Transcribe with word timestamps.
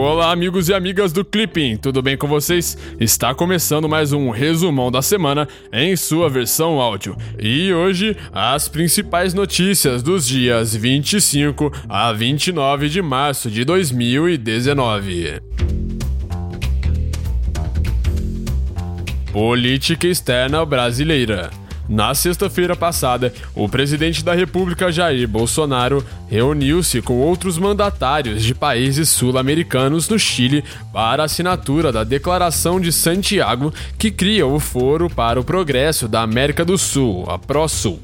Olá, 0.00 0.30
amigos 0.30 0.68
e 0.68 0.74
amigas 0.74 1.12
do 1.12 1.24
Clipping, 1.24 1.76
tudo 1.76 2.00
bem 2.00 2.16
com 2.16 2.28
vocês? 2.28 2.78
Está 3.00 3.34
começando 3.34 3.88
mais 3.88 4.12
um 4.12 4.30
resumão 4.30 4.92
da 4.92 5.02
semana 5.02 5.48
em 5.72 5.96
sua 5.96 6.30
versão 6.30 6.80
áudio. 6.80 7.16
E 7.36 7.72
hoje, 7.72 8.16
as 8.32 8.68
principais 8.68 9.34
notícias 9.34 10.00
dos 10.00 10.24
dias 10.24 10.72
25 10.72 11.72
a 11.88 12.12
29 12.12 12.88
de 12.88 13.02
março 13.02 13.50
de 13.50 13.64
2019. 13.64 15.42
Política 19.32 20.06
externa 20.06 20.64
brasileira. 20.64 21.50
Na 21.88 22.14
sexta-feira 22.14 22.76
passada, 22.76 23.32
o 23.54 23.66
presidente 23.66 24.22
da 24.22 24.34
República 24.34 24.92
Jair 24.92 25.26
Bolsonaro 25.26 26.04
reuniu-se 26.28 27.00
com 27.00 27.14
outros 27.14 27.56
mandatários 27.56 28.42
de 28.42 28.54
países 28.54 29.08
sul-americanos 29.08 30.06
no 30.06 30.18
Chile 30.18 30.62
para 30.92 31.22
a 31.22 31.26
assinatura 31.26 31.90
da 31.90 32.04
Declaração 32.04 32.78
de 32.78 32.92
Santiago, 32.92 33.72
que 33.98 34.10
cria 34.10 34.46
o 34.46 34.60
Foro 34.60 35.08
para 35.08 35.40
o 35.40 35.44
Progresso 35.44 36.06
da 36.06 36.20
América 36.20 36.62
do 36.62 36.76
Sul, 36.76 37.24
a 37.26 37.38
PROSUL. 37.38 37.98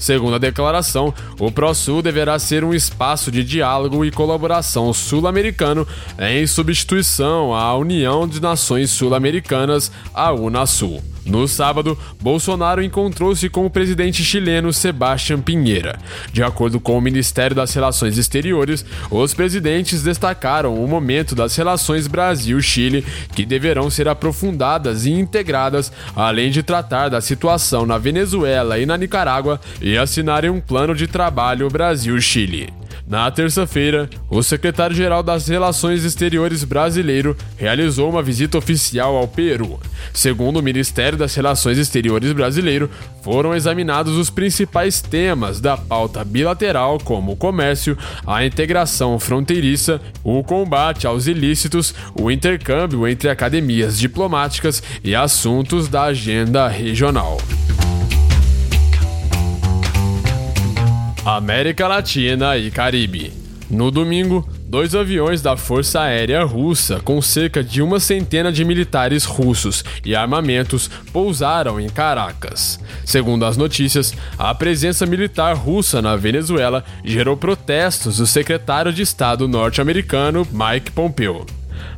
Segundo 0.00 0.34
a 0.34 0.38
declaração, 0.38 1.14
o 1.38 1.52
PROSUL 1.52 2.02
deverá 2.02 2.40
ser 2.40 2.64
um 2.64 2.74
espaço 2.74 3.30
de 3.30 3.44
diálogo 3.44 4.04
e 4.04 4.10
colaboração 4.10 4.92
sul-americano 4.92 5.86
em 6.18 6.44
substituição 6.44 7.54
à 7.54 7.76
União 7.76 8.26
de 8.26 8.40
Nações 8.40 8.90
Sul-Americanas, 8.90 9.92
a 10.12 10.32
UNASUL. 10.32 11.00
No 11.28 11.46
sábado, 11.46 11.96
Bolsonaro 12.20 12.82
encontrou-se 12.82 13.48
com 13.50 13.66
o 13.66 13.70
presidente 13.70 14.24
chileno 14.24 14.72
Sebastián 14.72 15.40
Pinheira. 15.40 15.98
De 16.32 16.42
acordo 16.42 16.80
com 16.80 16.96
o 16.96 17.00
Ministério 17.00 17.54
das 17.54 17.74
Relações 17.74 18.16
Exteriores, 18.16 18.84
os 19.10 19.34
presidentes 19.34 20.02
destacaram 20.02 20.82
o 20.82 20.88
momento 20.88 21.34
das 21.34 21.54
relações 21.54 22.06
Brasil-Chile, 22.06 23.04
que 23.34 23.44
deverão 23.44 23.90
ser 23.90 24.08
aprofundadas 24.08 25.04
e 25.04 25.10
integradas, 25.10 25.92
além 26.16 26.50
de 26.50 26.62
tratar 26.62 27.10
da 27.10 27.20
situação 27.20 27.84
na 27.84 27.98
Venezuela 27.98 28.78
e 28.78 28.86
na 28.86 28.96
Nicarágua 28.96 29.60
e 29.82 29.98
assinarem 29.98 30.50
um 30.50 30.60
plano 30.60 30.94
de 30.94 31.06
trabalho 31.06 31.68
Brasil-Chile. 31.68 32.72
Na 33.08 33.30
terça-feira, 33.30 34.06
o 34.28 34.42
secretário-geral 34.42 35.22
das 35.22 35.48
Relações 35.48 36.04
Exteriores 36.04 36.62
brasileiro 36.62 37.34
realizou 37.56 38.10
uma 38.10 38.22
visita 38.22 38.58
oficial 38.58 39.16
ao 39.16 39.26
Peru. 39.26 39.80
Segundo 40.12 40.58
o 40.58 40.62
Ministério 40.62 41.16
das 41.16 41.34
Relações 41.34 41.78
Exteriores 41.78 42.34
brasileiro, 42.34 42.90
foram 43.22 43.54
examinados 43.54 44.14
os 44.14 44.28
principais 44.28 45.00
temas 45.00 45.58
da 45.58 45.74
pauta 45.74 46.22
bilateral, 46.22 46.98
como 47.02 47.32
o 47.32 47.36
comércio, 47.36 47.96
a 48.26 48.44
integração 48.44 49.18
fronteiriça, 49.18 50.02
o 50.22 50.44
combate 50.44 51.06
aos 51.06 51.26
ilícitos, 51.26 51.94
o 52.14 52.30
intercâmbio 52.30 53.08
entre 53.08 53.30
academias 53.30 53.98
diplomáticas 53.98 54.82
e 55.02 55.14
assuntos 55.14 55.88
da 55.88 56.02
agenda 56.02 56.68
regional. 56.68 57.38
América 61.38 61.86
Latina 61.86 62.56
e 62.56 62.68
Caribe. 62.68 63.32
No 63.70 63.92
domingo, 63.92 64.44
dois 64.66 64.92
aviões 64.92 65.40
da 65.40 65.56
Força 65.56 66.00
Aérea 66.00 66.42
Russa, 66.42 66.98
com 66.98 67.22
cerca 67.22 67.62
de 67.62 67.80
uma 67.80 68.00
centena 68.00 68.50
de 68.50 68.64
militares 68.64 69.24
russos 69.24 69.84
e 70.04 70.16
armamentos, 70.16 70.90
pousaram 71.12 71.78
em 71.78 71.88
Caracas. 71.88 72.80
Segundo 73.04 73.44
as 73.44 73.56
notícias, 73.56 74.12
a 74.36 74.52
presença 74.52 75.06
militar 75.06 75.54
russa 75.54 76.02
na 76.02 76.16
Venezuela 76.16 76.84
gerou 77.04 77.36
protestos 77.36 78.16
do 78.16 78.26
secretário 78.26 78.92
de 78.92 79.02
Estado 79.02 79.46
norte-americano 79.46 80.44
Mike 80.50 80.90
Pompeo. 80.90 81.46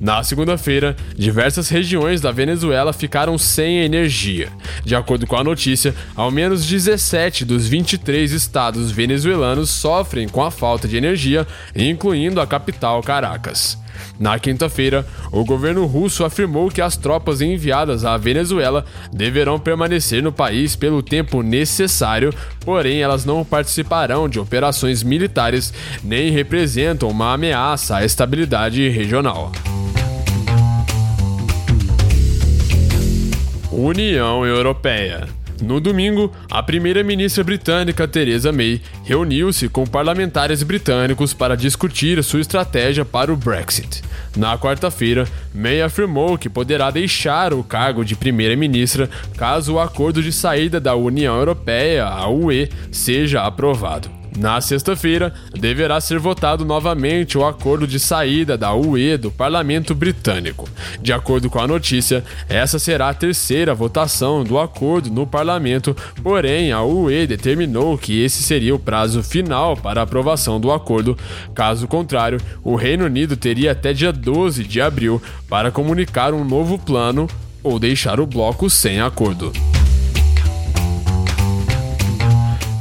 Na 0.00 0.22
segunda-feira, 0.22 0.96
diversas 1.16 1.68
regiões 1.68 2.20
da 2.20 2.30
Venezuela 2.30 2.92
ficaram 2.92 3.38
sem 3.38 3.78
energia. 3.78 4.48
De 4.84 4.94
acordo 4.94 5.26
com 5.26 5.36
a 5.36 5.44
notícia, 5.44 5.94
ao 6.14 6.30
menos 6.30 6.66
17 6.66 7.44
dos 7.44 7.66
23 7.66 8.32
estados 8.32 8.90
venezuelanos 8.90 9.70
sofrem 9.70 10.28
com 10.28 10.42
a 10.42 10.50
falta 10.50 10.86
de 10.86 10.96
energia, 10.96 11.46
incluindo 11.74 12.40
a 12.40 12.46
capital 12.46 13.02
Caracas. 13.02 13.78
Na 14.18 14.38
quinta-feira, 14.38 15.06
o 15.30 15.44
governo 15.44 15.86
russo 15.86 16.24
afirmou 16.24 16.70
que 16.70 16.80
as 16.80 16.96
tropas 16.96 17.40
enviadas 17.40 18.04
à 18.04 18.16
Venezuela 18.16 18.84
deverão 19.12 19.58
permanecer 19.58 20.22
no 20.22 20.32
país 20.32 20.76
pelo 20.76 21.02
tempo 21.02 21.42
necessário, 21.42 22.32
porém 22.60 23.00
elas 23.00 23.24
não 23.24 23.44
participarão 23.44 24.28
de 24.28 24.40
operações 24.40 25.02
militares 25.02 25.72
nem 26.02 26.30
representam 26.30 27.08
uma 27.08 27.32
ameaça 27.32 27.96
à 27.96 28.04
estabilidade 28.04 28.88
regional. 28.88 29.52
União 33.70 34.46
Europeia. 34.46 35.28
No 35.60 35.80
domingo, 35.80 36.32
a 36.50 36.62
primeira-ministra 36.62 37.42
britânica 37.42 38.06
Theresa 38.06 38.52
May 38.52 38.80
reuniu-se 39.04 39.68
com 39.68 39.86
parlamentares 39.86 40.62
britânicos 40.62 41.32
para 41.32 41.56
discutir 41.56 42.22
sua 42.22 42.40
estratégia 42.40 43.04
para 43.04 43.32
o 43.32 43.36
Brexit. 43.36 44.02
Na 44.36 44.58
quarta-feira, 44.58 45.26
May 45.54 45.80
afirmou 45.80 46.36
que 46.36 46.50
poderá 46.50 46.90
deixar 46.90 47.54
o 47.54 47.64
cargo 47.64 48.04
de 48.04 48.14
primeira-ministra 48.14 49.08
caso 49.36 49.74
o 49.74 49.80
acordo 49.80 50.22
de 50.22 50.32
saída 50.32 50.78
da 50.78 50.94
União 50.94 51.36
Europeia, 51.36 52.04
a 52.04 52.28
UE, 52.28 52.68
seja 52.92 53.42
aprovado. 53.42 54.15
Na 54.36 54.60
sexta-feira, 54.60 55.32
deverá 55.52 55.98
ser 56.00 56.18
votado 56.18 56.64
novamente 56.64 57.38
o 57.38 57.44
acordo 57.44 57.86
de 57.86 57.98
saída 57.98 58.56
da 58.56 58.74
UE 58.74 59.16
do 59.16 59.30
Parlamento 59.30 59.94
Britânico. 59.94 60.68
De 61.00 61.12
acordo 61.12 61.48
com 61.48 61.58
a 61.58 61.66
notícia, 61.66 62.22
essa 62.48 62.78
será 62.78 63.08
a 63.08 63.14
terceira 63.14 63.74
votação 63.74 64.44
do 64.44 64.58
acordo 64.58 65.10
no 65.10 65.26
parlamento, 65.26 65.96
porém 66.22 66.70
a 66.70 66.82
UE 66.82 67.26
determinou 67.26 67.96
que 67.96 68.22
esse 68.22 68.42
seria 68.42 68.74
o 68.74 68.78
prazo 68.78 69.22
final 69.22 69.76
para 69.76 70.02
aprovação 70.02 70.60
do 70.60 70.70
acordo. 70.70 71.16
Caso 71.54 71.88
contrário, 71.88 72.38
o 72.62 72.76
Reino 72.76 73.06
Unido 73.06 73.36
teria 73.36 73.72
até 73.72 73.94
dia 73.94 74.12
12 74.12 74.64
de 74.64 74.80
abril 74.80 75.20
para 75.48 75.70
comunicar 75.70 76.34
um 76.34 76.44
novo 76.44 76.78
plano 76.78 77.26
ou 77.62 77.78
deixar 77.78 78.20
o 78.20 78.26
bloco 78.26 78.68
sem 78.68 79.00
acordo. 79.00 79.52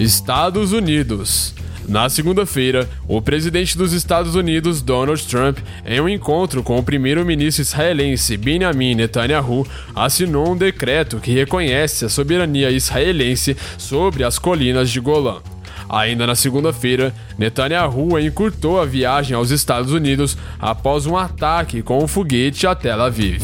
Estados 0.00 0.72
Unidos. 0.72 1.52
Na 1.86 2.08
segunda-feira, 2.08 2.88
o 3.06 3.20
presidente 3.20 3.76
dos 3.76 3.92
Estados 3.92 4.34
Unidos, 4.34 4.80
Donald 4.80 5.22
Trump, 5.26 5.58
em 5.84 6.00
um 6.00 6.08
encontro 6.08 6.62
com 6.62 6.78
o 6.78 6.82
primeiro-ministro 6.82 7.60
israelense 7.60 8.38
Benjamin 8.38 8.94
Netanyahu, 8.94 9.66
assinou 9.94 10.52
um 10.52 10.56
decreto 10.56 11.18
que 11.18 11.34
reconhece 11.34 12.06
a 12.06 12.08
soberania 12.08 12.70
israelense 12.70 13.54
sobre 13.76 14.24
as 14.24 14.38
colinas 14.38 14.88
de 14.88 15.00
Golã. 15.00 15.42
Ainda 15.86 16.26
na 16.26 16.34
segunda-feira, 16.34 17.14
Netanyahu 17.36 18.18
encurtou 18.18 18.80
a 18.80 18.86
viagem 18.86 19.36
aos 19.36 19.50
Estados 19.50 19.92
Unidos 19.92 20.34
após 20.58 21.04
um 21.04 21.14
ataque 21.14 21.82
com 21.82 22.02
um 22.02 22.08
foguete 22.08 22.66
a 22.66 22.74
Tel 22.74 23.02
Aviv. 23.02 23.42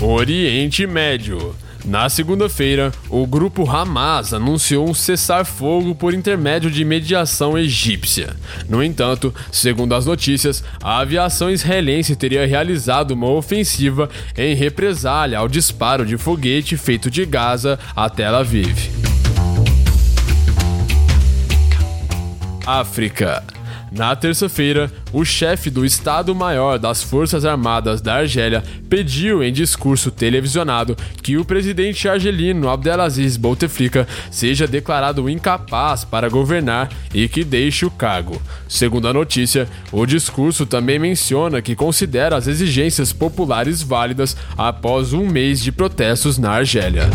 Oriente 0.00 0.86
Médio. 0.86 1.54
Na 1.88 2.06
segunda-feira, 2.10 2.92
o 3.08 3.26
grupo 3.26 3.66
Hamas 3.66 4.34
anunciou 4.34 4.90
um 4.90 4.92
cessar-fogo 4.92 5.94
por 5.94 6.12
intermédio 6.12 6.70
de 6.70 6.84
mediação 6.84 7.56
egípcia. 7.56 8.36
No 8.68 8.84
entanto, 8.84 9.34
segundo 9.50 9.94
as 9.94 10.04
notícias, 10.04 10.62
a 10.82 10.98
aviação 10.98 11.50
israelense 11.50 12.14
teria 12.14 12.46
realizado 12.46 13.12
uma 13.12 13.30
ofensiva 13.30 14.10
em 14.36 14.54
represália 14.54 15.38
ao 15.38 15.48
disparo 15.48 16.04
de 16.04 16.18
foguete 16.18 16.76
feito 16.76 17.10
de 17.10 17.24
Gaza 17.24 17.78
a 17.96 18.10
Tel 18.10 18.36
Aviv. 18.36 18.90
África. 22.66 23.57
Na 23.90 24.14
terça-feira, 24.14 24.90
o 25.12 25.24
chefe 25.24 25.70
do 25.70 25.84
Estado-Maior 25.84 26.78
das 26.78 27.02
Forças 27.02 27.44
Armadas 27.44 28.00
da 28.00 28.14
Argélia 28.16 28.62
pediu 28.88 29.42
em 29.42 29.52
discurso 29.52 30.10
televisionado 30.10 30.96
que 31.22 31.36
o 31.36 31.44
presidente 31.44 32.08
argelino 32.08 32.68
Abdelaziz 32.68 33.36
Bouteflika 33.36 34.06
seja 34.30 34.66
declarado 34.66 35.28
incapaz 35.28 36.04
para 36.04 36.28
governar 36.28 36.90
e 37.14 37.28
que 37.28 37.44
deixe 37.44 37.86
o 37.86 37.90
cargo. 37.90 38.40
Segundo 38.68 39.08
a 39.08 39.12
notícia, 39.12 39.68
o 39.90 40.04
discurso 40.04 40.66
também 40.66 40.98
menciona 40.98 41.62
que 41.62 41.74
considera 41.74 42.36
as 42.36 42.46
exigências 42.46 43.12
populares 43.12 43.82
válidas 43.82 44.36
após 44.56 45.12
um 45.12 45.26
mês 45.26 45.60
de 45.60 45.72
protestos 45.72 46.38
na 46.38 46.50
Argélia. 46.50 47.08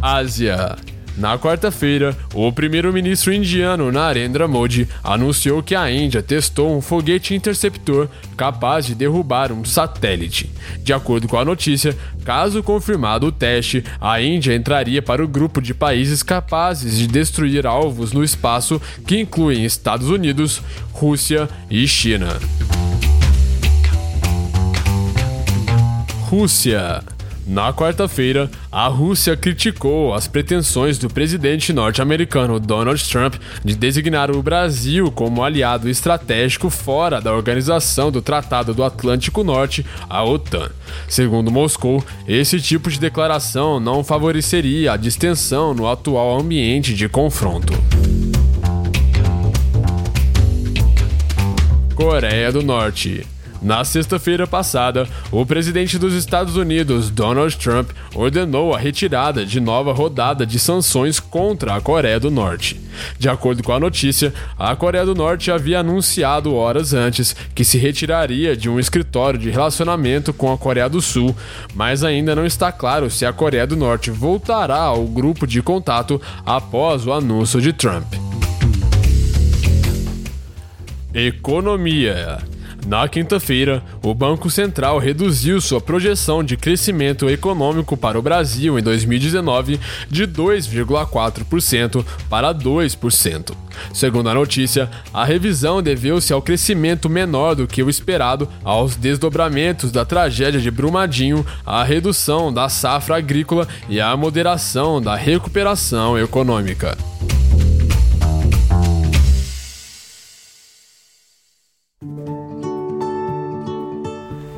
Ásia. 0.00 0.87
Na 1.18 1.36
quarta-feira, 1.36 2.16
o 2.32 2.52
primeiro-ministro 2.52 3.32
indiano 3.32 3.90
Narendra 3.90 4.46
Modi 4.46 4.88
anunciou 5.02 5.60
que 5.60 5.74
a 5.74 5.90
Índia 5.90 6.22
testou 6.22 6.76
um 6.76 6.80
foguete 6.80 7.34
interceptor 7.34 8.08
capaz 8.36 8.86
de 8.86 8.94
derrubar 8.94 9.50
um 9.50 9.64
satélite. 9.64 10.48
De 10.78 10.92
acordo 10.92 11.26
com 11.26 11.36
a 11.36 11.44
notícia, 11.44 11.96
caso 12.24 12.62
confirmado 12.62 13.26
o 13.26 13.32
teste, 13.32 13.84
a 14.00 14.22
Índia 14.22 14.54
entraria 14.54 15.02
para 15.02 15.24
o 15.24 15.26
grupo 15.26 15.60
de 15.60 15.74
países 15.74 16.22
capazes 16.22 16.96
de 16.96 17.08
destruir 17.08 17.66
alvos 17.66 18.12
no 18.12 18.22
espaço, 18.22 18.80
que 19.04 19.18
incluem 19.18 19.64
Estados 19.64 20.08
Unidos, 20.10 20.62
Rússia 20.92 21.48
e 21.68 21.88
China. 21.88 22.38
Rússia. 26.28 27.17
Na 27.48 27.72
quarta-feira, 27.72 28.50
a 28.70 28.88
Rússia 28.88 29.34
criticou 29.34 30.12
as 30.12 30.28
pretensões 30.28 30.98
do 30.98 31.08
presidente 31.08 31.72
norte-americano 31.72 32.60
Donald 32.60 33.02
Trump 33.08 33.36
de 33.64 33.74
designar 33.74 34.30
o 34.30 34.42
Brasil 34.42 35.10
como 35.10 35.42
aliado 35.42 35.88
estratégico 35.88 36.68
fora 36.68 37.22
da 37.22 37.32
organização 37.32 38.12
do 38.12 38.20
Tratado 38.20 38.74
do 38.74 38.84
Atlântico 38.84 39.42
Norte, 39.42 39.84
a 40.10 40.22
OTAN. 40.22 40.70
Segundo 41.08 41.50
Moscou, 41.50 42.04
esse 42.26 42.60
tipo 42.60 42.90
de 42.90 43.00
declaração 43.00 43.80
não 43.80 44.04
favoreceria 44.04 44.92
a 44.92 44.98
distensão 44.98 45.72
no 45.72 45.88
atual 45.88 46.38
ambiente 46.38 46.92
de 46.92 47.08
confronto. 47.08 47.72
Coreia 51.94 52.52
do 52.52 52.62
Norte. 52.62 53.26
Na 53.60 53.84
sexta-feira 53.84 54.46
passada, 54.46 55.08
o 55.32 55.44
presidente 55.44 55.98
dos 55.98 56.14
Estados 56.14 56.56
Unidos, 56.56 57.10
Donald 57.10 57.56
Trump, 57.56 57.90
ordenou 58.14 58.72
a 58.72 58.78
retirada 58.78 59.44
de 59.44 59.60
nova 59.60 59.92
rodada 59.92 60.46
de 60.46 60.58
sanções 60.58 61.18
contra 61.18 61.74
a 61.74 61.80
Coreia 61.80 62.20
do 62.20 62.30
Norte. 62.30 62.80
De 63.18 63.28
acordo 63.28 63.62
com 63.62 63.72
a 63.72 63.80
notícia, 63.80 64.32
a 64.56 64.74
Coreia 64.76 65.04
do 65.04 65.14
Norte 65.14 65.50
havia 65.50 65.80
anunciado 65.80 66.54
horas 66.54 66.94
antes 66.94 67.34
que 67.54 67.64
se 67.64 67.78
retiraria 67.78 68.56
de 68.56 68.68
um 68.70 68.78
escritório 68.78 69.38
de 69.38 69.50
relacionamento 69.50 70.32
com 70.32 70.52
a 70.52 70.58
Coreia 70.58 70.88
do 70.88 71.00
Sul, 71.00 71.34
mas 71.74 72.04
ainda 72.04 72.36
não 72.36 72.46
está 72.46 72.70
claro 72.70 73.10
se 73.10 73.26
a 73.26 73.32
Coreia 73.32 73.66
do 73.66 73.76
Norte 73.76 74.10
voltará 74.10 74.78
ao 74.78 75.04
grupo 75.04 75.46
de 75.46 75.60
contato 75.62 76.20
após 76.46 77.06
o 77.06 77.12
anúncio 77.12 77.60
de 77.60 77.72
Trump. 77.72 78.14
Economia. 81.12 82.38
Na 82.88 83.06
quinta-feira, 83.06 83.82
o 84.02 84.14
Banco 84.14 84.48
Central 84.48 84.98
reduziu 84.98 85.60
sua 85.60 85.78
projeção 85.78 86.42
de 86.42 86.56
crescimento 86.56 87.28
econômico 87.28 87.98
para 87.98 88.18
o 88.18 88.22
Brasil 88.22 88.78
em 88.78 88.82
2019 88.82 89.78
de 90.08 90.26
2,4% 90.26 92.02
para 92.30 92.54
2%. 92.54 93.52
Segundo 93.92 94.30
a 94.30 94.34
notícia, 94.34 94.88
a 95.12 95.22
revisão 95.22 95.82
deveu-se 95.82 96.32
ao 96.32 96.40
crescimento 96.40 97.10
menor 97.10 97.54
do 97.54 97.66
que 97.66 97.82
o 97.82 97.90
esperado, 97.90 98.48
aos 98.64 98.96
desdobramentos 98.96 99.92
da 99.92 100.06
tragédia 100.06 100.58
de 100.58 100.70
Brumadinho, 100.70 101.44
à 101.66 101.84
redução 101.84 102.50
da 102.50 102.70
safra 102.70 103.18
agrícola 103.18 103.68
e 103.86 104.00
à 104.00 104.16
moderação 104.16 104.98
da 104.98 105.14
recuperação 105.14 106.18
econômica. 106.18 106.96